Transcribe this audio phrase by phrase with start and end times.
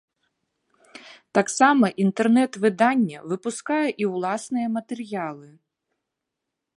[1.37, 5.47] Таксама інтэрнэт-выданне выпускае і ўласныя матэрыялы.